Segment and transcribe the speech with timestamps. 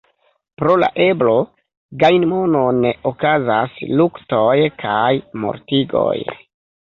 [0.59, 1.33] Pro la eblo
[2.03, 2.79] gajni monon
[3.11, 5.11] okazas luktoj kaj
[5.45, 6.17] mortigoj.